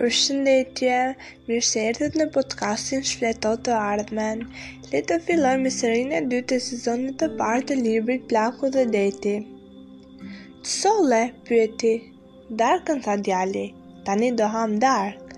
[0.00, 0.96] Përshëndetje,
[1.46, 4.42] mirë se erdhët në podcastin Shfleto të Ardhmen.
[4.92, 8.84] Le të fillojmë me serinë e dytë të sezonit të parë të librit Plaku dhe
[8.92, 9.32] Deti.
[10.74, 11.18] "Çole?"
[11.48, 11.90] pyeti.
[12.62, 13.64] "Darkën tha djali.
[14.06, 15.34] Tani do ham dark.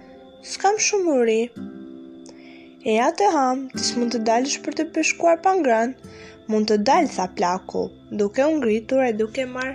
[0.52, 5.56] S'kam shumë uri." "E ja të ham, ti mund të dalësh për të pëshkuar pa
[5.56, 7.88] "Mund të dal," tha Plaku,
[8.22, 9.74] duke u ngritur e duke marrë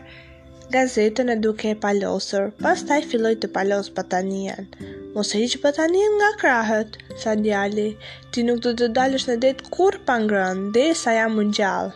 [0.74, 4.70] gazetën e duke e palosur, pas taj filloj të palos patanien.
[5.16, 7.86] Mos e iqë patanien nga krahët, sa djali,
[8.32, 11.96] ti nuk të të dalësh në detë kur pangrën, dhe sa jam unë gjallë.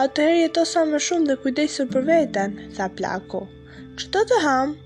[0.00, 3.42] A të herë sa më shumë dhe kujdesu për vetën, tha plako.
[3.98, 4.82] Që të të hamë?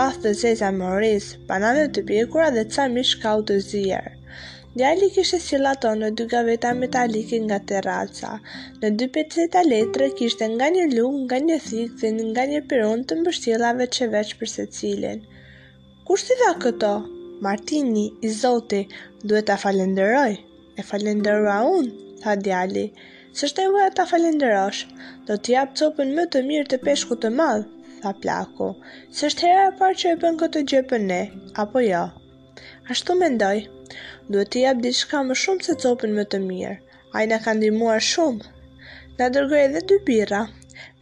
[0.00, 4.12] Bath dhe zeza më rrisë, banane të pjekura dhe ca mishka u të zirë.
[4.80, 8.30] Djali kishte sjellaton në dy gaveta metalike nga terraca.
[8.82, 13.04] Në dy peceta letre kishte nga një lum, nga një thik dhe nga një piron
[13.06, 15.20] të mbështjellave që veç për secilin.
[16.08, 16.90] Kush i dha këto?
[17.46, 18.80] Martini, i zoti,
[19.22, 20.32] duhet ta falenderoj.
[20.80, 21.94] E falenderoa unë,
[22.24, 22.84] tha djali.
[23.38, 24.82] S'është e vërtetë ta falenderosh.
[25.30, 27.70] Do t'i jap copën më të mirë të peshkut të madh,
[28.02, 28.72] tha plaku.
[29.20, 31.22] S'është hera e parë që e bën këtë gjë për ne,
[31.66, 32.04] apo jo?
[32.94, 33.56] Ashtu mendoj.
[34.34, 36.70] Duhet të jap diçka më shumë se copën më të mirë.
[37.18, 38.46] Ai na ka ndihmuar shumë.
[39.18, 40.40] Na dërgoi edhe dy birra.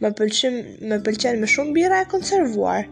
[0.03, 0.57] Më pëlqen
[0.91, 2.91] më pëlqen më shumë birra e konservuar.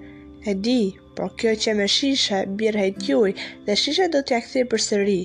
[0.49, 0.79] E di,
[1.17, 3.31] por kjo që me shishe, birë e juj,
[3.67, 5.21] dhe shishe do t'ja këthirë për sëri.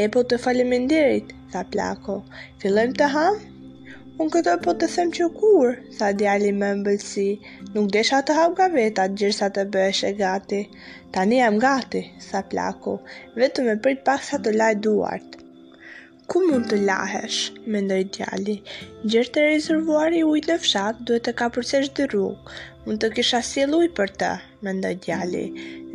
[0.00, 2.20] E po të falim e ndirit, tha plako.
[2.62, 3.42] Filëm të hamë?
[4.22, 5.70] Unë këtë po të them që kur,
[6.00, 7.24] tha djali me mbëllësi,
[7.76, 10.60] nuk desha të hap ga vetat sa të bësh e gati.
[11.16, 12.94] Tani jam gati, sa plako,
[13.42, 15.34] vetë me prit pak sa të laj duart.
[16.30, 17.40] Ku mund të lahesh,
[17.74, 18.56] mendoj djali,
[19.04, 22.54] gjërë të rezervuar i ujtë në fshat duhet të kapërsesh dhe rrugë,
[22.86, 24.30] unë të kisha si luj për të,
[24.66, 25.44] më ndoj djali,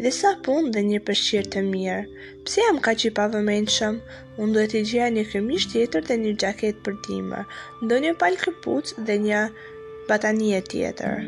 [0.03, 1.97] dhe sa pun dhe një përshqirë të mirë.
[2.45, 3.97] Pse jam ka qipa i pavëmenëshëm,
[4.41, 7.49] unë duhet i gjeja një këmish tjetër dhe një gjaket për timër,
[7.85, 9.41] ndo një pal këpuc dhe një
[10.09, 11.27] batanie tjetër.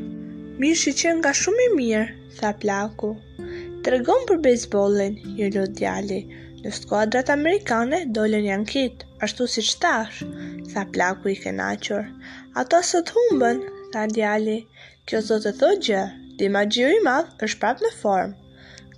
[0.63, 3.11] Mirë shi qenë nga shumë i mirë, tha plaku.
[3.81, 6.21] Të regon për bejzbolin, ju lu djali,
[6.63, 10.23] në skuadrat amerikane dollën janë kitë, ashtu si qëtash,
[10.73, 12.09] tha plaku i kënachur.
[12.63, 13.61] Ata sot humbën,
[13.91, 14.57] tha djali.
[15.09, 16.01] Kjo sot të thot gjë,
[16.39, 16.99] di ma gjiri
[17.47, 18.35] është prap në formë.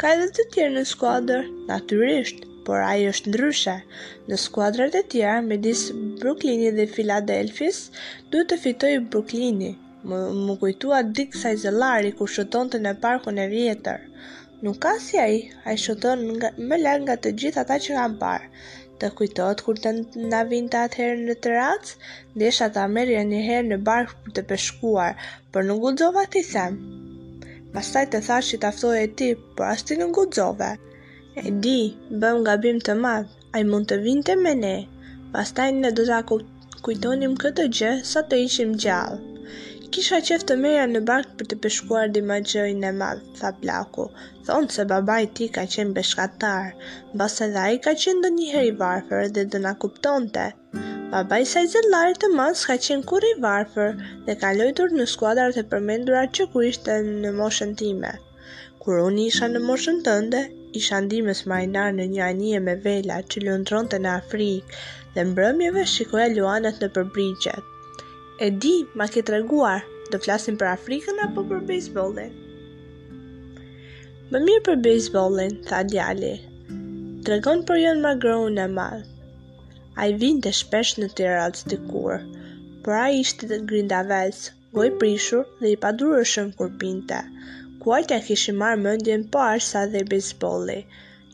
[0.01, 3.75] Ka edhe të tjerë në skuadrë, naturisht, por ai është ndryshe.
[4.29, 7.81] Në skuadrët e tjerë, me disë dhe Filadelfis,
[8.31, 9.71] duhet të fitojë Bruklini.
[10.03, 13.99] Më, më kujtua dikë sa i zëlari ku shëton të në parku në vjetër.
[14.63, 17.77] Nuk ka si ai, ai a i shëton nga, me lën nga të gjitha ta
[17.85, 18.47] që kam parë.
[19.03, 19.91] Të kujtot kur të
[20.25, 21.89] nga vinte atë herë në të ratës,
[22.37, 22.83] ndesha të
[23.31, 25.17] një herë në barkë për të peshkuar,
[25.55, 26.77] për në gudzova them.
[27.73, 30.71] Pastaj të tharë që të aftohet ti, për ashtë ti në gudzove.
[31.43, 31.75] E di,
[32.23, 34.75] bëm nga bim të madh, a i mund të vinte me ne.
[35.35, 36.39] Pastaj në dozaku
[36.87, 39.21] kujtonim këtë gjë, sa të ishim gjallë
[39.93, 43.49] kisha qef të meja në bark për të pëshkuar di ma gjëj në madhë, tha
[43.63, 44.05] plaku.
[44.47, 46.71] Thonë se baba i ti ka qenë beshkatar,
[47.21, 50.45] base dhe a i ka qenë dhe një heri varfër dhe dhe na kuptonte.
[51.11, 53.93] Baba i saj zëllarë të mas ka qenë kur i varfër
[54.29, 58.13] dhe ka lojtur në skuadrat e përmendura që kur ishte në moshën time.
[58.83, 60.41] Kur unë isha në moshën tënde,
[60.81, 64.81] isha ndimës marinar në një anje me vela që lëndronte në Afrikë
[65.19, 67.69] dhe mbrëmjeve shikoja luanët në përbrigjet.
[68.41, 72.31] E di, ma ke treguar, do flasim për Afrikën apo për bejsbollin?
[74.33, 76.31] Më mirë për bejsbollin, tha djali.
[77.27, 79.03] Tregon për jonë ma grohu e madhë.
[80.01, 82.17] A i vind të shpesh në të rralës të kurë,
[82.87, 87.21] por a ishte të grinda vesë, goj prishur dhe i padurëshën kur pinte.
[87.85, 90.79] Kuajt e kishë marë mëndjen parë sa dhe bejsbolli.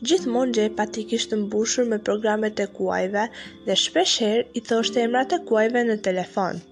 [0.04, 3.24] Gjithmonë gjej pa ti kishtë mbushur me programet e kuajve
[3.64, 6.66] dhe shpesh her i thoshte emrat e kuajve në telefonë.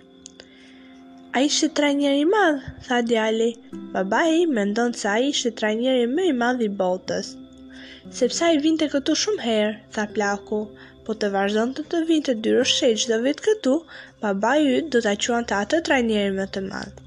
[1.35, 3.49] A ishte trajner i madh, tha djali.
[3.95, 7.29] Babai mendon se ai ishte trajneri më i madh i botës.
[8.19, 10.61] Sepse ai vinte këtu shumë herë, tha plaku.
[11.05, 13.75] Po të vazhdojnë të të vinte dy rrëshe do vit këtu,
[14.25, 17.05] babai yt do ta quante atë trajnerin më të madh.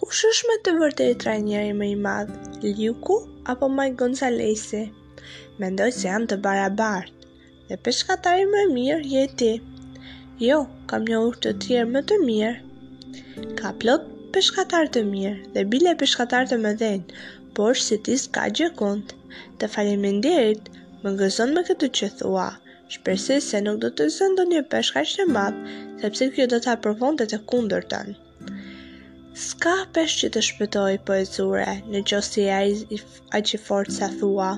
[0.00, 2.32] Kush është me të vërtet trajneri më i madh?
[2.80, 3.18] Ljuku
[3.56, 4.82] apo maj Gonzalesi?
[5.60, 7.32] Mendoj se janë të barabartë.
[7.84, 9.52] Dhe shkatari më mirë je ti.
[10.48, 10.60] Jo,
[10.94, 12.60] kam një urtë të tjerë më të mirë,
[13.60, 14.02] Ka plot
[14.34, 17.18] peshkatar të mirë dhe bile peshkatar të dhenë,
[17.58, 19.12] por si tis ka gjekont.
[19.60, 20.64] Të faleminderit,
[21.04, 22.46] më gëzon me këtë që thua.
[22.94, 25.60] Shpresoj se nuk do të zënë një pëshka që të madh,
[26.02, 28.10] sepse kjo do ta provonte të kundërtën.
[29.44, 33.00] Ska pesh që të shpëtoj, po e zure, në që i e
[33.38, 34.50] a që fort sa thua.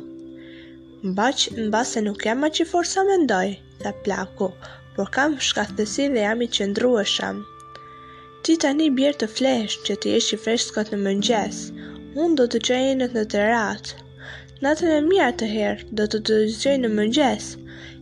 [1.13, 3.49] Mbaq, mba se nuk jam a që fort sa mendoj,
[3.85, 4.51] dhe plaku,
[4.97, 7.45] por kam shkathësi dhe jam i qëndrueshëm.
[8.47, 11.57] Ti tani bjerë të flesh që ti ishi freskot në mëngjes,
[12.25, 13.97] unë do të qojë në të të ratë.
[14.67, 17.49] Natën e mirë të herë, do të të gjëjë në mëngjes.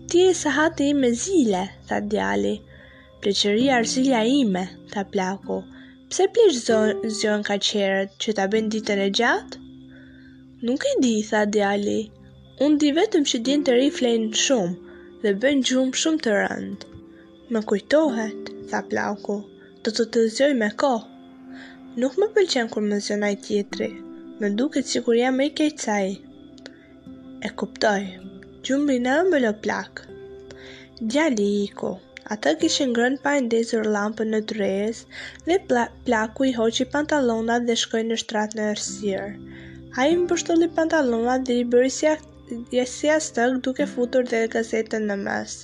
[0.08, 2.50] Ti e se hatë i me zile, tha djali.
[3.22, 5.56] Pleqëria është ime, tha plaku.
[6.12, 9.62] Pse pleqë zion ka qërët që ta bëndë ditën e gjatë?
[10.68, 11.98] Nuk e di, tha djali.
[12.66, 13.88] Unë di vetëm që din të ri
[14.44, 17.02] shumë dhe bën gjumë shumë të rëndë.
[17.54, 19.40] Më kujtohet, tha plaku
[19.86, 20.88] do të të zjoj me ko.
[22.02, 23.88] Nuk më pëlqen kur më zënaj tjetri,
[24.40, 26.06] më duket që kur jam e kejtësaj.
[27.46, 28.02] E kuptoj,
[28.66, 30.00] gjumë rinë më lë plak.
[31.14, 31.90] Gjali i ku,
[32.36, 35.02] ata kishin ngrën pa ndezur lampën në drejës
[35.48, 39.28] dhe pla plaku i hoqi pantalonat dhe shkoj në shtratë në ersirë.
[40.00, 45.20] A i më pështulli pantalonat dhe i bëri si astëg duke futur dhe gazetën në
[45.28, 45.62] mësë.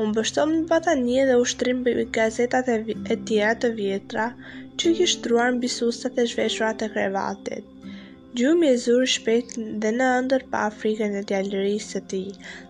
[0.00, 2.74] Unë bështëm në batanje dhe ushtrim për gazetat e,
[3.12, 4.26] e tjera të vjetra,
[4.82, 7.72] që kishtruar në bisustat e shveshura të krevatit.
[8.38, 9.54] Gjumi e zurë shpet
[9.84, 12.20] dhe në ndër pa Afrikën e tjallërisë të ti,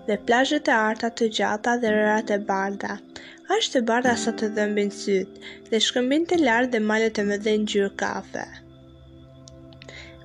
[0.09, 2.97] dhe plajët e arta të gjata dhe rërat e barda.
[3.59, 7.39] Ashtë të barda sa të dhëmbin sytë, dhe shkëmbin të lartë dhe malet e më
[7.45, 8.47] dhe në gjurë kafe.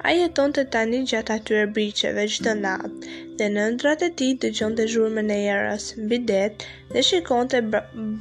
[0.10, 3.12] A jeton të tani gjatë atyre briqeve gjithë natë,
[3.42, 7.62] dhe në ndrat e ti të gjonë të zhurme në jërës, bidet, dhe shikon të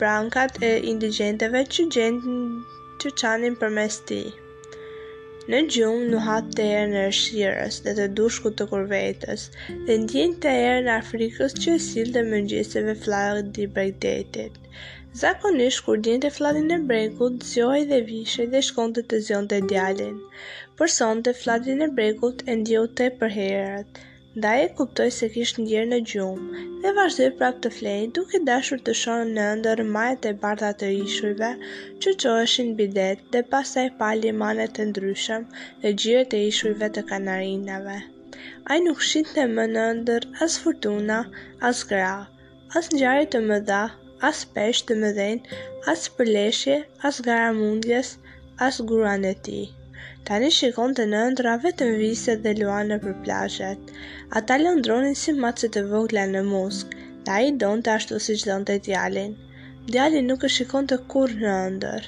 [0.02, 2.36] brankat e indigenteve që gjendë
[3.02, 4.20] të qanin për mes ti.
[5.50, 9.48] Në gjumë në hatë të erë në rëshirës dhe të dushku të kurvetës,
[9.88, 14.62] dhe ndjenë të erë në Afrikës që e silë të mëngjeseve flarët di brejtetit.
[15.24, 20.20] Zakonisht, kur të flatin e bregut, zjoj dhe vishej dhe shkonte të zjon të djalin
[20.82, 22.78] përson të flatin e bregut e ndjo
[23.18, 23.98] për herët,
[24.44, 28.80] da e kuptoj se kishtë ndjerë në gjumë, dhe vazhdoj prap të flej duke dashur
[28.88, 31.50] të shonë në ndër majet e barta të ishujve,
[32.02, 35.44] që qoheshin bidet dhe pasaj pali manet të ndryshëm
[35.84, 37.98] dhe gjire të ishujve të kanarinave.
[38.72, 41.20] Ai nuk shqit më në ndër as fortuna,
[41.70, 42.12] as gra,
[42.80, 43.84] as njare të më dha,
[44.32, 45.44] as pesh të më dhen,
[45.94, 46.80] as përleshje,
[47.12, 48.16] as gara mundjes,
[48.68, 49.36] as gruan e
[50.28, 53.88] Tani shikon të në vetë vetëm viset dhe luane për plashet.
[54.40, 56.92] Ata lëndronin si macet e vogla në musk,
[57.28, 59.32] ta i don të ashtu si që don të djalin.
[59.88, 62.06] Djalin nuk e shikon të kur në ndër.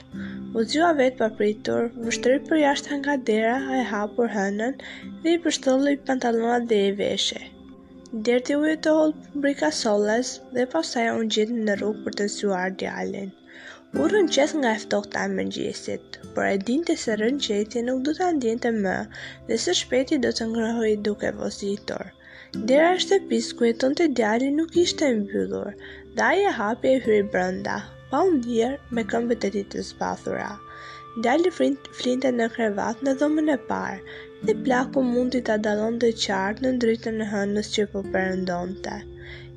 [0.61, 4.79] U gjua vetë pa pritur, vështëri për jashtë nga dera, a e hapur hënën
[5.25, 7.43] dhe i përstëllu i pantalonat dhe i veshe.
[8.29, 12.75] Djerti ujë të holë brika soles dhe pasaj unë gjithë në rrugë për të zhuar
[12.85, 13.35] djalin.
[14.03, 18.71] U rënqes nga eftohta e mëngjesit, por e dinte se rënqesi nuk do të ndjente
[18.85, 18.95] më
[19.51, 22.03] dhe së shpeti do të ngrëhoj duke vositor.
[22.71, 25.71] Dera e shtëpis ku e tonë të djali nuk ishte mbyllur,
[26.17, 27.77] dhe aje hapi e hyri brënda,
[28.11, 30.51] pa unë djerë me këmbët e ti të zbathura.
[31.27, 31.55] Djali
[32.01, 34.19] flinte në krevat në dhomën e parë,
[34.49, 39.01] dhe plaku mundi të adalon dhe qartë në ndrytën e hënës që po përëndonte.
[39.03, 39.03] të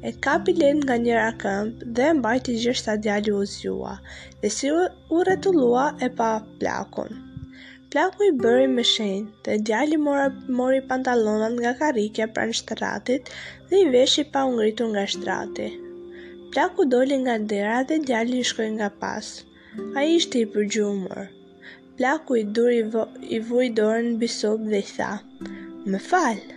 [0.08, 3.94] e kapi len nga njëra këmpë dhe mbajti gjithë sa djali u zjua,
[4.42, 7.12] dhe si u retullua e pa plakun.
[7.92, 9.98] Plaku i bëri me shenjë dhe djali
[10.58, 13.24] mori pantalonat nga karikja pranë shtratit
[13.70, 15.68] dhe i veshi pa ungritur nga shtrati.
[16.52, 19.26] Plaku doli nga dera dhe djali i shkoj nga pas.
[19.98, 21.24] A i ishte i përgjumër.
[21.98, 22.86] Plaku i duri i
[23.40, 25.12] vujdorën dorën në bisop dhe i tha,
[25.92, 26.57] Më falë!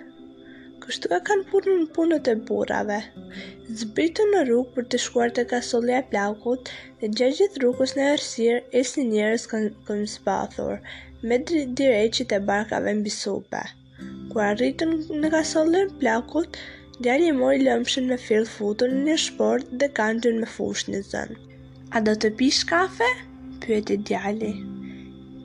[0.84, 2.96] Kështu e kanë punë në punët e burave.
[3.80, 6.70] Zbitu në rrugë për të shkuar të kasolja e plakut
[7.02, 10.78] dhe gjë gjithë rrugës në ersir e së njërës këmë spathur
[11.32, 11.38] me
[11.82, 13.60] direqit e barkave në bisupe.
[14.32, 16.58] Kua rritën në kasolën e plakut,
[17.04, 20.86] djali i mori lëmshën me fill futur në një shport dhe kanë të me fush
[20.94, 21.38] një zënë.
[21.96, 23.12] A do të pish kafe?
[23.66, 24.54] Pyet e djali.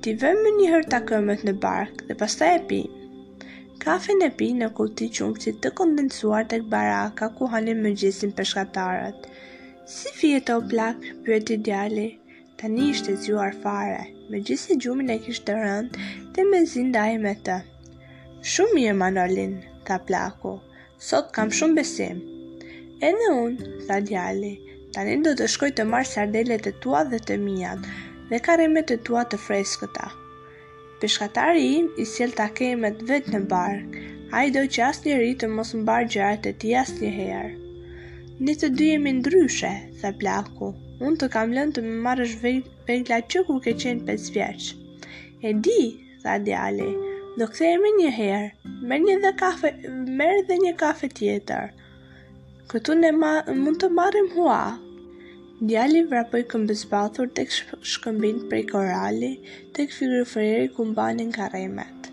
[0.01, 2.99] Ti vëmë një njëherë takëmet në barkë dhe pas të e pinë.
[3.83, 9.25] Kafe e pi në kuti qumqit të kondensuar të baraka ku hanin më gjesin përshkatarët.
[9.95, 12.05] Si fjetë të oplak, pyet të djali,
[12.61, 13.99] tani ishte zjuar fare,
[14.31, 15.99] me gjithë se gjumin e kishtë rënd
[16.37, 17.57] dhe me zindaj me të.
[18.53, 19.55] Shumë mirë, Manolin,
[19.89, 20.55] të plaku,
[21.11, 22.23] sot kam shumë besim.
[23.03, 24.53] E në unë, të djali,
[24.95, 27.89] tani do të shkoj të marë sardelet e tua dhe të mijat,
[28.31, 29.97] dhe karemet e tua të freskëta.
[30.11, 30.19] këta.
[31.01, 33.95] Pishkatari im i sjell të kemet vetë në bark,
[34.35, 36.95] a i doj që asë një rritë të mos më barë gjartë e ti asë
[37.01, 37.49] një herë.
[38.49, 40.69] Një të dy jemi ndryshe, thë plaku,
[41.07, 44.87] unë të kam lënë të më marrë shvegla që ku ke qenë për vjeqë.
[45.49, 45.77] E di,
[46.23, 46.87] thë adjali,
[47.41, 49.73] do këthe e me një herë, merë një dhe kafe,
[50.23, 51.75] merë dhe një kafe tjetër.
[52.71, 54.61] Këtu ne ma, mund të marrim hua,
[55.63, 57.57] Djali vrapoj këmbëzbathur të kësh
[57.89, 59.29] shkëmbin prej korali,
[59.75, 62.09] të kësh figuriferi ku mbanin remet.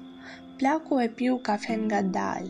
[0.60, 2.46] Plaku e piu kafen nga dal.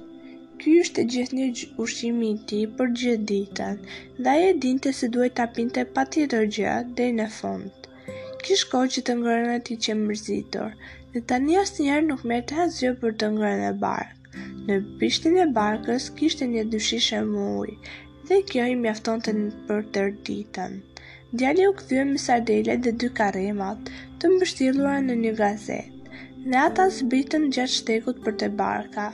[0.61, 1.47] Ky është gjithë një
[1.85, 3.81] ushqimi i ti për gjithë ditën,
[4.29, 7.73] dhe e dinte se duhet të apinte pa tjetër gjë dhe në fund.
[8.45, 10.77] Kish ko që të ngërën e ti që mërzitur,
[11.17, 14.49] dhe të një asë njerë nuk me të hasë për të ngërën e barkë.
[14.71, 17.81] Në pishtin e barkës kishte një dyshishe mui,
[18.29, 20.75] dhe kjo i mjafton të një për tërë ditën.
[21.41, 23.89] Djali u këthyë me sardele dhe dy karemat
[24.23, 26.13] të mbështilura në një gazet,
[26.49, 29.09] dhe ata bitën gjatë shtekut për të barka.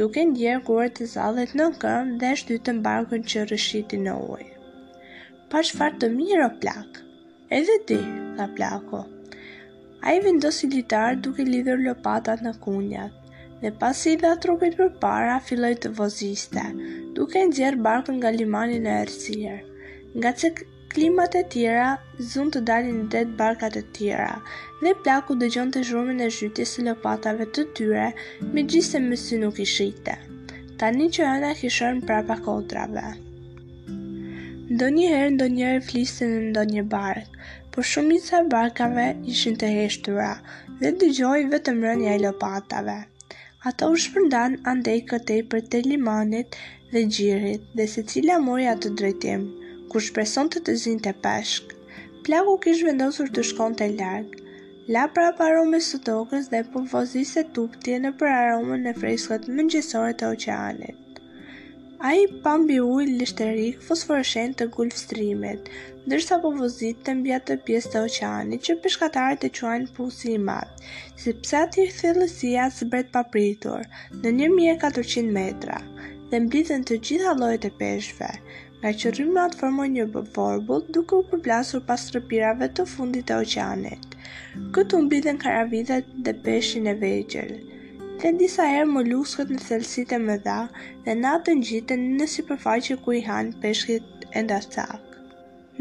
[0.00, 4.52] Duke ndjerë kurët të zalet në këmë dhe shtytën barkën që rëshiti në ujë.
[5.54, 7.00] Pa farë të mirë o plak?
[7.60, 7.96] Edhe ti,
[8.36, 9.06] tha plako.
[10.04, 13.22] A i vendosi litarë duke lidhur lopatat në kunjat
[13.62, 16.64] dhe pasi i dha trupit për para, filloj të voziste,
[17.18, 19.54] duke në gjerë barkën nga limanin e ersirë.
[20.16, 20.50] Nga që
[20.94, 21.86] klimat e tjera,
[22.34, 24.34] zun të dalin dhe të barkat e tjera,
[24.82, 28.10] dhe plaku dhe gjon të zhrumin e zhytjes e lopatave të tyre,
[28.52, 30.18] me gjise mësi nuk i shite.
[30.82, 33.06] Tani që rëna kishën prapa kodrave.
[34.74, 39.72] Ndo një herë ndo njerë fliste në ndo një barkë, por shumica barkave ishin të
[39.78, 40.30] heshtura
[40.82, 43.00] dhe dhe gjoj vetëm rënja i lopatave.
[43.68, 46.58] Ata u shpërndan andej këtej për të limanit
[46.92, 49.42] dhe gjirit dhe se cila mori atë drejtim,
[49.94, 51.72] kur shpreson të të zinë të peshk.
[52.28, 54.42] Plaku kish vendosur të shkon të largë,
[54.98, 57.44] La pra paro me sotokës dhe po vozi se
[58.04, 61.02] në për aromën e freskët mëngjesore të oqeanit.
[62.04, 65.68] A i pambi ujë lishterik fosforeshen të gulf strimet,
[66.10, 70.42] ndërsa po vozit të mbja të pjesë të oqeanit që pëshkatarët e quajnë pusi i
[70.48, 70.90] matë,
[71.22, 73.86] si pse i thilësia së bret papritur
[74.18, 75.78] në 1400 metra,
[76.34, 78.28] dhe mblidhen të gjitha lojët e peshve,
[78.82, 84.04] nga që rrimat formoj një bëvorbul duke u përblasur pas rëpirave të fundit të oqeanit.
[84.76, 87.62] Këtu mblidhen karavidet dhe peshin e vegjelë,
[88.20, 90.60] Të disa herë më luskët në thelsit e më dha
[91.06, 95.18] dhe natën gjitën në si përfaqë ku i hanë peshkit e ndasak.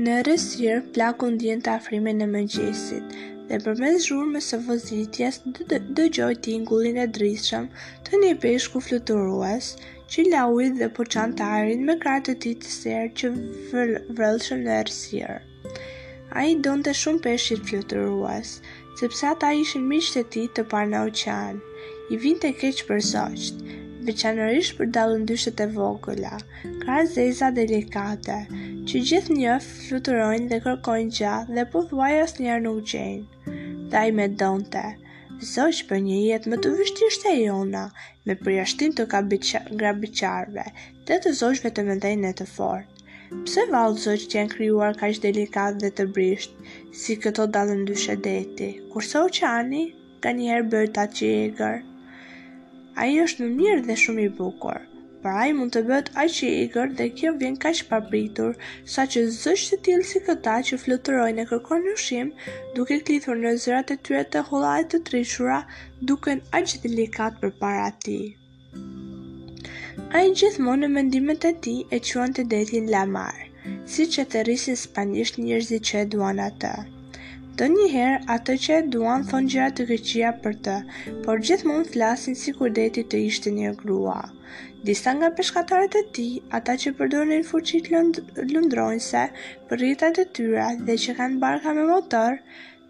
[0.07, 3.15] Në rësirë, plakun djenë të afrimin e mëngjesit
[3.51, 5.37] dhe përmes me së vëzitjes
[5.71, 7.69] dë gjoj tingullin e drishëm
[8.09, 9.71] të një peshku fluturues
[10.11, 13.35] që la ujtë dhe poçan të arin me kratë të ti të serë që
[13.73, 15.39] vër në rësirë.
[16.37, 18.57] A i donë të shumë peshqit fluturues,
[19.03, 21.61] sepse ata ishin mishë të ti të parë në oqanë
[22.13, 23.75] i vinë të keqë për soqtë,
[24.07, 26.31] veçanërish për dalën dyshet e vogëla,
[26.83, 28.35] kra zeza delikate,
[28.89, 33.55] që gjithë një fluturojnë dhe kërkojnë gjatë dhe po thuaj asë njerë nuk gjenë.
[33.93, 34.83] Dha i me donte,
[35.53, 37.87] zoq për një jetë më të vështisht e jona,
[38.29, 39.23] me përjashtim të ka
[39.81, 40.67] grabiqarve,
[41.09, 42.93] dhe të zoqve të mëdhejnë e të fort.
[43.47, 46.53] Pse valë zoq që janë kryuar ka ishtë delikat dhe të brisht,
[47.01, 47.83] si këto dalën
[48.13, 49.83] e deti, kurso që ani,
[50.21, 51.83] ka njëherë bërë ta që i gërë.
[52.95, 54.77] A i është në mirë dhe shumë i bukur,
[55.23, 57.87] për a i mund të bëtë a që i gërë dhe kjo vjen ka që
[57.89, 58.53] pabritur,
[58.93, 62.47] sa që zështë të tjilë si këta që flëtërojnë e kërkon në shimë,
[62.79, 65.57] duke klithur në zërat e tyre të e të trishura,
[66.11, 68.17] duken a që delikat për para ti.
[70.19, 73.43] A i gjithmonë në mendimet e ti e quen të detin Lamar,
[73.95, 76.73] si që të rrisin spanisht njërzi që e duan atë.
[77.59, 80.73] Të njëherë atë që e duan thonë gjëra të këqia për të,
[81.27, 84.15] por gjithmonë flasin si kur deti të ishte një grua.
[84.89, 86.25] Disa nga peshkatarët e ti,
[86.59, 87.85] ata që përdojnë në fuqit
[89.05, 89.21] se
[89.69, 92.33] për rritat e tyra dhe që kanë barka me motor,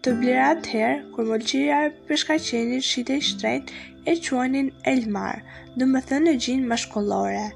[0.02, 3.70] të blira të herë, kur molqirja e peshkaqenit shite i shtrejt
[4.04, 5.44] e quenin Elmar,
[5.78, 7.46] dhe më thënë në gjinë mashkollore.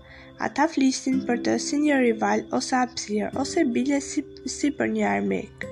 [0.50, 4.22] Ata flistin për të si një rival ose apsir ose bile si,
[4.58, 5.66] si për një armik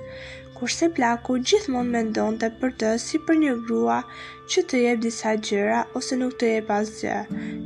[0.59, 3.99] kurse plaku gjithmonë mendonte për të si për një grua
[4.53, 7.19] që të jep disa gjëra ose nuk të jep asgjë.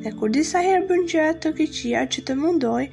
[0.03, 2.83] Dhe kur disa herë bën gjëra të këqija që të mundoj,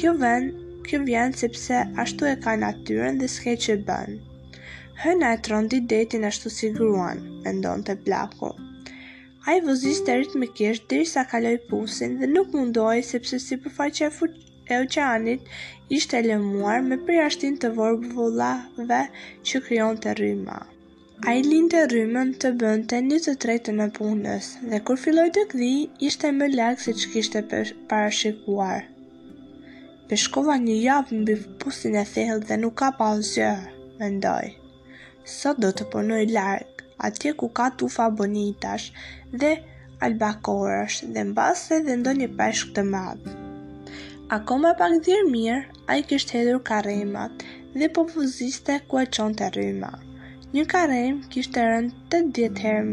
[0.00, 0.48] kjo vjen,
[0.86, 4.16] kjo vjen sepse ashtu e ka natyrën dhe s'ka që bën.
[5.02, 8.54] Hëna e trondi detin ashtu si gruan, mendon të plaku.
[9.48, 14.06] A i e të ritmikisht dirë dirisa kaloj pusin dhe nuk mundoj sepse si përfaqe
[14.06, 14.26] e, fu...
[14.74, 15.46] e oqanit
[15.98, 18.98] ishte lëmuar me përjashtin të vorbë vullave
[19.50, 20.58] që kryon të rryma.
[21.28, 25.00] A i linë të rrymën të bënte të një të trejtë në punës, dhe kur
[25.04, 25.72] filloj të këdhi,
[26.10, 27.42] ishte më lakë si që kishte
[27.90, 28.86] parashikuar.
[30.12, 33.50] Peshkova një javë në bifë pusin e thellë dhe nuk ka pa zjo,
[33.98, 34.46] mendoj.
[35.36, 38.88] Sot do të punoj largë, atje ku ka tufa bonitash
[39.42, 39.52] dhe
[40.06, 43.34] albakorash dhe në base dhe ndonjë një peshk të madhë.
[44.30, 47.40] Ako më pak dhirë mirë, a i kishtë hedhur karemat
[47.78, 49.88] dhe po fuziste ku e qonë të rryma.
[50.54, 52.84] Një karem kishtë të rënd 8 herë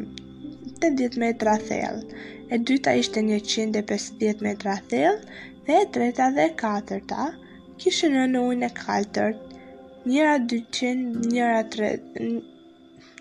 [0.81, 2.23] të djetë metra thellë,
[2.53, 7.27] e dyta ishte 150 metra thellë dhe e treta dhe e katërta
[7.83, 9.41] kishtë në në ujnë e kaltërt,
[10.13, 11.93] njëra 200, njëra 3,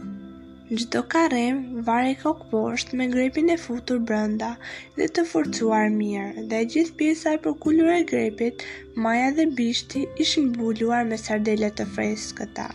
[0.69, 4.49] Gjdo karem, vare kokë poshtë me grepin e futur brënda
[4.97, 8.65] dhe të forcuar mirë, dhe gjithë pjesaj për kullur e grepit,
[9.05, 12.67] maja dhe bishti ishë mbuluar me sardele të fresë këta.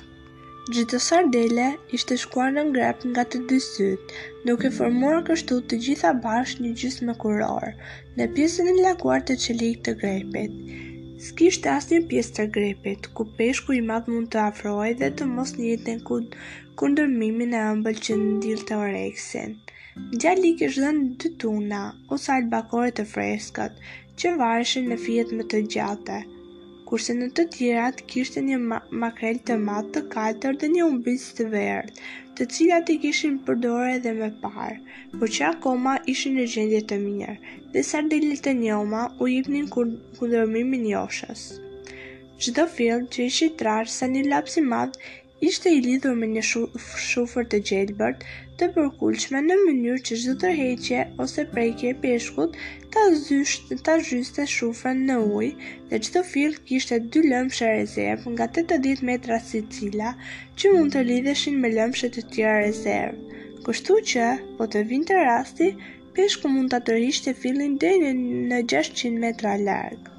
[0.75, 1.69] Gjdo sardele
[2.01, 6.75] ishte shkuar në ngrep nga të dy sytë, duke formuar kështu të gjitha bashkë një
[6.83, 7.71] gjysë me kurorë,
[8.19, 10.59] në pjesën e lakuar të qelik të grepit.
[11.29, 15.55] S'kisht asnjë pjesë të grepit, ku peshku i madh mund të afrohej dhe të mos
[15.61, 16.01] njihet në
[16.81, 19.53] kundërmimin e ëmbël që ndil të oreksin.
[20.23, 21.83] Gjalli kështë dhe në dy tuna,
[22.17, 23.77] ose albakore të freskët,
[24.19, 26.17] që varëshin në fjet më të gjate,
[26.91, 28.59] kurse në të tjerat kishte një
[29.05, 31.87] makrel të matë të kaltër dhe një umbis të verë,
[32.39, 34.75] të cilat i kishin përdore edhe me parë,
[35.17, 37.35] por që akoma ishin në gjendje të mirë,
[37.75, 41.47] dhe sardilit të njoma u jipnin kundërmimin joshës.
[42.45, 47.49] Gjdo fill që ishi trarë sa një lapsi madhë ishte i lidhur me një shufër
[47.55, 48.23] të gjelbërt
[48.61, 52.57] të përkullshme në mënyrë që zhë tërheqje ose prejkje e peshkut
[52.95, 53.79] të zhyshte
[54.37, 59.41] të shufën në ujë dhe që të fillë kishte dy lëmshe rezervë nga 80 metra
[59.51, 60.15] si cila
[60.63, 63.43] që mund të lidheshin me lëmshe të tjera rezervë.
[63.69, 65.71] Kështu që, po të vinte të rasti,
[66.21, 66.99] peshku mund të
[67.33, 70.14] të fillin dhe në 600 metra largë.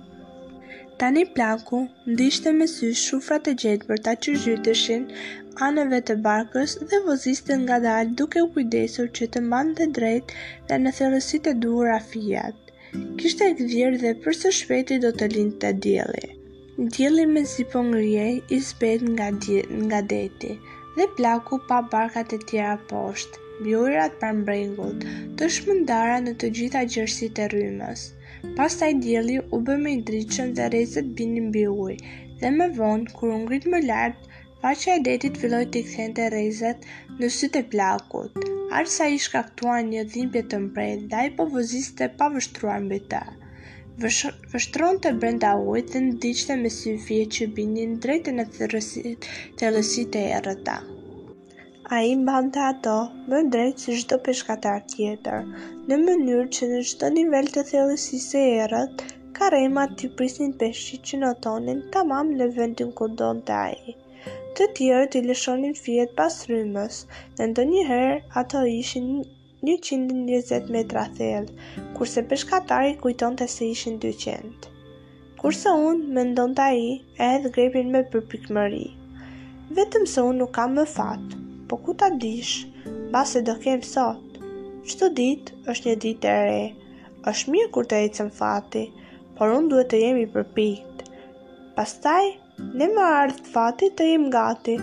[1.01, 1.77] Tani plaku
[2.13, 5.01] ndishte me sy shufrat e gjetë për ta që zhytëshin,
[5.65, 10.31] anëve të barkës dhe voziste nga dalë duke u kujdesur që të mbanë dhe drejt
[10.69, 12.71] dhe në thërësit e duur a fijat.
[13.23, 16.25] Kishte e këvjerë dhe përse shpeti do të linë të djeli.
[16.95, 18.25] Djeli me zipo ngrije
[18.59, 20.55] i spet nga, djel, nga deti
[20.99, 25.05] dhe plaku pa barkat e tjera poshtë, bjojrat për mbrengut,
[25.41, 28.11] të shmëndara në të gjitha gjërësit e rymës.
[28.57, 31.95] Pas taj djeli, u bëmë i dritëshën dhe rezët bini mbi ujë,
[32.41, 36.27] dhe me vonë, kur u ngritë më lartë, faqe e detit filloj të ikthen të
[36.35, 36.85] rezët
[37.21, 38.37] në sytë e plakut,
[38.81, 41.49] arsa i shkaktua një dhimbje të mprejt, da i po
[42.01, 43.23] të pa vështruar mbi ta.
[44.05, 49.15] Vështron të brenda ujë dhe në diqte me si fje që bini në drejtën e
[49.59, 50.79] të lësit e erëta.
[51.93, 52.93] A i mban të ato,
[53.31, 55.43] më drejtë si shto peshkatar tjetër,
[55.89, 59.03] në mënyrë që në shto nivel të thellësisë se erët,
[59.37, 63.27] ka rejma të prisin prisnit peshqit që në tonin të mamë në vendin ku do
[63.39, 63.75] në taj.
[64.57, 66.99] Të tjerë i lëshonin fjetë pas rymës,
[67.37, 69.13] në ndo njëherë ato ishin
[69.69, 71.53] 120 metra thellë,
[71.99, 74.69] kurse peshkatari kujton të se ishin 200.
[75.43, 78.85] Kurse unë, me ndon të aji, e edhe grepin me përpikëmëri.
[79.81, 82.51] Vetëm se unë nuk kam më fatë, po ku ta dish,
[83.13, 84.21] base do kem sot.
[84.89, 86.65] Çdo ditë është një ditë e re.
[87.31, 88.83] Është mirë kur të ecën fati,
[89.37, 91.05] por unë duhet të jemi përpikt.
[91.77, 92.23] Pastaj,
[92.81, 94.75] ne më ardhë fati të jemi gati.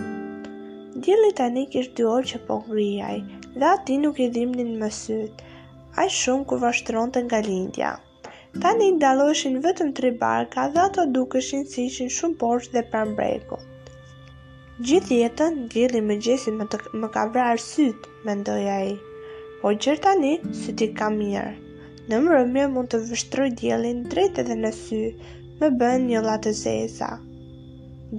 [1.05, 3.15] Djeli tani kishtë dy orë që po ngrijaj,
[3.59, 5.49] dhe ati nuk i dhimnin më sytë,
[6.03, 7.93] a shumë kur vashtron të nga lindja.
[8.63, 13.69] Tani ndaloheshin vetëm tri barka dhe ato dukeshin si ishin shumë poshtë dhe pranë brekut.
[14.81, 18.93] Gjithë jetën, djeli më gjesi më, të, më ka vrarë sytë, mendoj a i.
[19.61, 20.31] Po gjërë tani,
[20.61, 21.51] sytë i ka mirë.
[22.09, 25.01] Në mërëmje mund të vështroj djelin drejt edhe në sy,
[25.61, 27.11] me bën një latë zesa.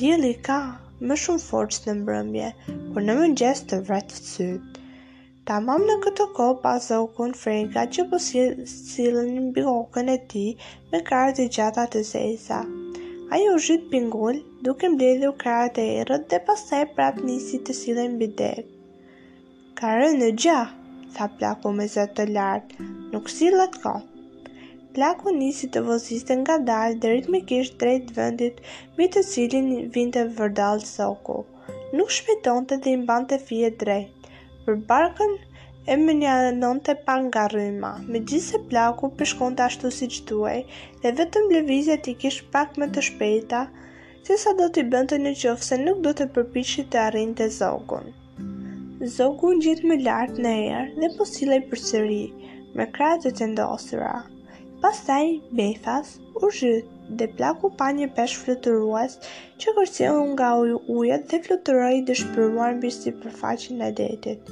[0.04, 0.60] Djeli ka
[1.00, 4.88] më shumë forcë në mërëmje, kur në më gjes të vratë sytë.
[5.50, 7.34] Ta mam në këtë ko pas dhe ukon
[7.98, 10.46] që po silën në bjokën e ti
[10.92, 12.62] me kartë i gjata të zesa.
[13.34, 18.04] Ajo u zhit pingull, duke mbledhur krahët e errët dhe pastaj prap nisi të sillej
[18.12, 18.60] mbi deg.
[19.80, 20.68] Ka rënë në gjah,
[21.16, 24.52] tha plaku me zë të lartë, nuk sillet kot.
[24.98, 28.60] Plaku nisi të voziste nga dalë dhe ritmikisht drejt vendit
[28.92, 31.40] mbi të cilin vinte vërdall soku.
[31.98, 34.30] Nuk shpëton të dhe imban të fije drejt,
[34.68, 35.36] për barkën
[35.86, 37.90] e më një nënë të pan nga rrima.
[38.12, 40.54] Me gjithë se plaku përshkon të ashtu si që duaj,
[41.02, 43.62] dhe vetëm levizjet i kish pak me të shpejta,
[44.24, 47.34] që sa do t'i bënd të një qofë se nuk do të përpishi të arrin
[47.40, 48.08] të zogun.
[49.18, 52.22] Zogun gjithë më lartë në erë dhe posilej për sëri,
[52.78, 54.14] me kratë të ndosëra.
[54.84, 55.24] Pastaj,
[55.58, 59.18] befas, u zhytë, dhe plaku pa një pesh flëtëruas
[59.60, 60.50] që kërcion nga
[60.96, 64.48] ujët dhe flëtëroj dëshpëruar mbi si përfaqin e detit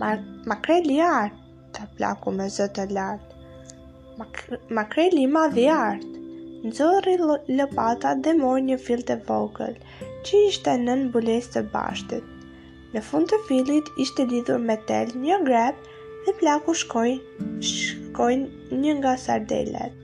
[0.00, 0.10] ma,
[0.48, 1.42] ma kreli artë,
[1.74, 3.42] të plaku me zëtë lartë.
[4.18, 4.26] Ma,
[4.78, 6.12] ma kreli ma dhe artë,
[6.68, 7.14] nëzori
[7.58, 9.76] lëpata dhe mor një fil të vogël,
[10.26, 12.28] që ishte në në bules të bashtit.
[12.94, 15.84] Në fund të filit ishte lidhur me tel një grep
[16.26, 17.12] dhe plaku shkoj,
[17.72, 18.32] shkoj
[18.84, 19.96] një nga sardelet.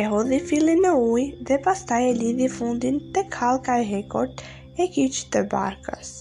[0.00, 4.44] E hodhi filin në ujë dhe pastaj e lidhi fundin të kalka e hekort
[4.78, 6.18] e kyqë të barkës.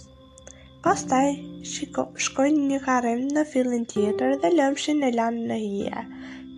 [0.85, 1.25] Pastaj
[1.69, 6.03] shiko, shkojnë një karem në fillin tjetër dhe lëmshin e lanë në hije,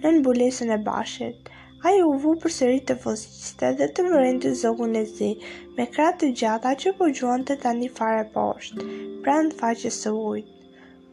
[0.03, 1.49] në nëmbulesën e bashit.
[1.89, 5.31] A ju uvu për sëri të fosiste dhe të mërën të zogun e zi,
[5.77, 8.85] me kratë të gjata që po gjuon të tani fare poshtë,
[9.25, 10.57] pra në faqës së ujtë.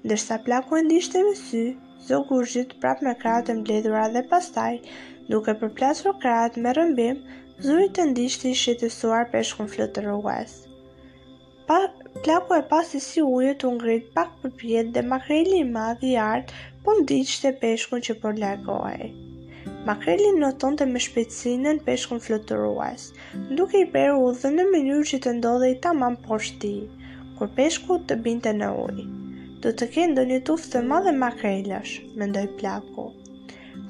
[0.05, 1.65] Ndërsa plaku e ndishtë me sy,
[2.11, 4.75] zogu rëgjit prap me kratë të mbledhura dhe pastaj,
[5.33, 7.25] duke përplasur kratë me rëmbim,
[7.65, 10.59] zuri të ndishtë i shqetësuar për shkën flëtë rrugës.
[11.69, 11.79] Pa,
[12.23, 16.15] Klapu e pasi si ujë të ngrit pak për pjetë dhe makreli i madh i
[16.23, 19.11] artë po ndiqë të peshkun që për po largohaj.
[19.87, 23.05] Makrelin në tonte me shpecinën peshkun fluturues,
[23.61, 26.73] duke i peru u dhe në mënyrë që të ndodhe i poshtë poshti,
[27.39, 29.05] kur peshku të binte në ujë.
[29.67, 33.05] Do të kenë do një tuftë të madhe makrelësh, mendoj plaku.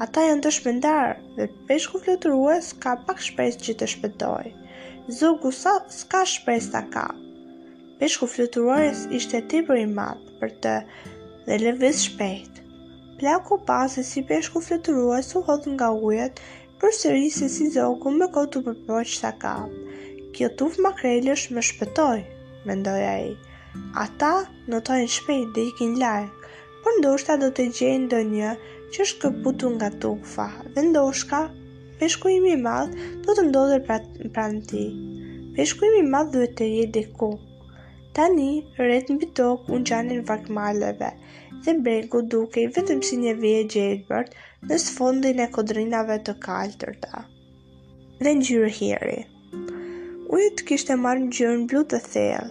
[0.08, 4.44] Ata janë të shpendarë dhe peshku fluturues ka pak shpes që të shpetoj.
[5.22, 7.27] Zogu sa s'ka shpes ta kapë.
[8.00, 10.72] Peshku fluturuarës ishte ti për i madhë për të
[11.46, 12.60] dhe levis shpejt.
[13.22, 16.38] Plaku pasi si peshku fluturuarës u hodhë nga ujet
[16.82, 18.76] për sëri se si zoku me kotu për
[19.14, 19.72] që ta kam.
[20.36, 22.20] Kjo tuf makrelë është me shpetoj,
[22.68, 23.34] me ndoja i.
[24.04, 24.30] Ata
[24.74, 26.38] notojnë shpejt dhe i kinë por
[26.84, 28.54] për ndoshta do të gjejnë dë një
[28.94, 31.42] që është këputu nga tufa dhe ndoshka
[31.98, 34.86] peshku i mi madhë do të ndodhër pra në ti.
[35.58, 37.47] Peshku i mi madhë duhet të jetë dhe kukë.
[38.18, 41.08] Tani, rret mbi tokë u ngjanin vakmaleve
[41.66, 44.32] dhe brengu dukej vetëm si një vje gjelbërt
[44.70, 47.20] në sfondin e kodrinave të kaltërta.
[48.24, 49.20] Dhe në gjyre hiri.
[50.38, 52.50] Ujët kishte marrë në gjyre në blu të thellë,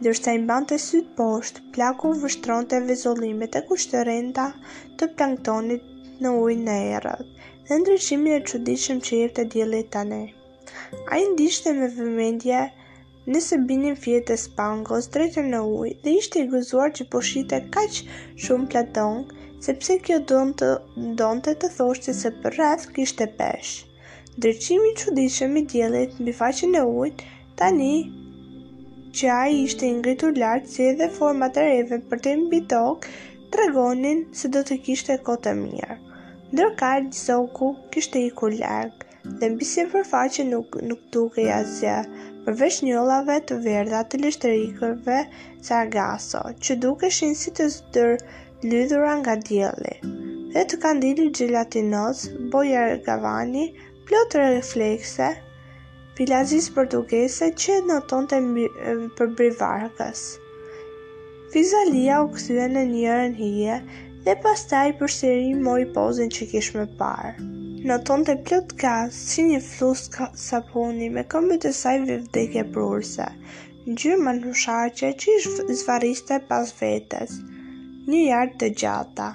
[0.00, 4.50] ndërsa i mbante të sytë poshtë, plaku vështron të vizolimet e kushtërenda
[4.96, 5.88] të planktonit
[6.26, 7.28] në ujë në erët,
[7.72, 10.16] dhe ndryshimin e qëdishëm që jep të djeli të ne.
[11.12, 12.58] A i ndishtë me vëmendje
[13.36, 17.96] nëse binin fjetë e spangos drejtën në ujë dhe ishte i gëzuar që poshite kaq
[18.46, 19.16] shumë platon,
[19.68, 20.68] sepse kjo donë të,
[21.22, 23.88] don të, të thoshtë se për rrath kishte peshë.
[24.36, 27.30] Ndryqimi që dishe i djelit në bifaqin e të
[27.62, 27.90] tani
[29.20, 32.84] që a i ishte ngritur lartë që edhe format e reve për të mbi të
[33.56, 36.02] tregonin se do të kishte kote mirë.
[36.52, 39.06] Ndërkaj Gjizoku kishte i ku largë,
[39.42, 41.92] dhe në bisim përfaqe nuk, nuk duke i
[42.48, 45.20] përveç një olave të verda të lishtërikërve
[45.68, 48.12] Sargasso, që duke shenë si të zëtër
[48.74, 49.94] lydhura nga djeli.
[50.56, 53.64] Dhe të kandili gjelatinos, bojar gavani,
[54.10, 55.30] plotë reflekse,
[56.20, 58.44] filazis portugese që në tonë të
[59.22, 60.24] për brivarkës.
[61.56, 63.84] Fizalia u këthyën në njërën hije,
[64.26, 67.30] dhe pas taj për sëri mori pozën që kish me parë.
[67.90, 73.26] Në ton të plët ka si një flusë saponi me këmbë të saj vërdike prurëse,
[73.86, 75.48] në gjyë më në sharqe që ish
[75.80, 77.32] zvariste pas vetës,
[78.12, 79.28] një jartë të gjata.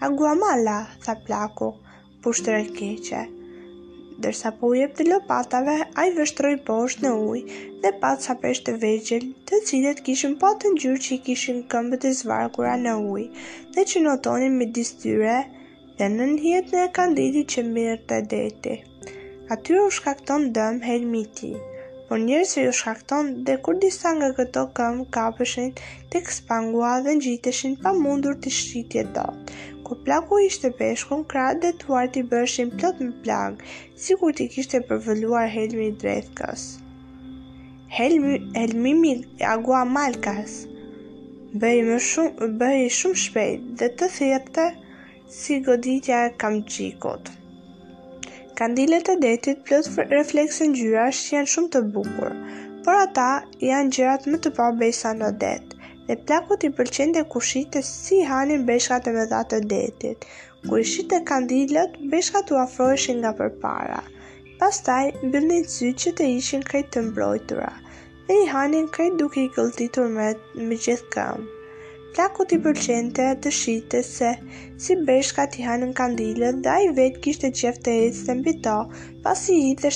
[0.00, 1.72] A guamala, tha plaku,
[2.24, 3.22] për shtërën keqe,
[4.24, 8.34] dërsa po u jep të lopatave, a i vështroj poshtë në ujë dhe patë sa
[8.42, 12.74] presh të vegjel, të cilët kishin po të ngjyrë që i kishin këmbët e zvarkura
[12.84, 13.26] në ujë
[13.76, 15.38] dhe që notonin me distyre
[16.00, 18.76] dhe në njët në kandidit që mirë të deti.
[19.54, 21.54] Atyre u shkakton dëm helmiti,
[22.08, 25.72] por njërës e u shkakton dhe kur disa nga këto këmë kapëshin
[26.12, 29.58] të këspangua dhe në gjiteshin pa mundur të shqitje dotë,
[29.90, 33.62] Kur plaku ishte peshkun, krat dhe të uart i bërshin plot më plak,
[34.02, 36.66] si kur t'i kishte përvëlluar helmi i drejtëkës.
[37.96, 39.10] Helmi, helmi mi
[39.54, 40.54] agua malkas,
[41.64, 41.72] më
[42.06, 44.68] shumë, shumë shpejt dhe të thirte
[45.38, 47.32] si goditja e kam qikot.
[48.62, 52.38] Kandilet e detit plot refleksin gjyra shë janë shumë të bukur,
[52.86, 53.28] por ata
[53.72, 55.79] janë gjërat më të pa besa në detë
[56.10, 60.24] dhe plakut i pëlqente ku shite si hanin beshkat e vëdha të detit.
[60.70, 64.00] Kur i shite kandilët, beshkat u afroheshin nga përpara.
[64.64, 65.04] Pastaj,
[65.36, 67.70] bëllni të zy që të ishin krejt të mbrojtura,
[68.26, 70.28] dhe i hanin krejt duke i këlltitur me,
[70.66, 71.48] me gjithë këmë.
[72.16, 74.30] Plakut i përqente të shite se
[74.86, 78.36] si bërshka t'i hanën kandilën dhe a i vetë kishtë e qef të ecë të
[78.40, 78.74] mbito,
[79.26, 79.90] pas i hitë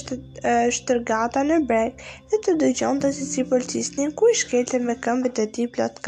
[0.52, 4.98] e shtërgata në brek dhe të dëgjon të si si përqisnin ku i shkelte me
[5.08, 6.04] këmbët e ti plot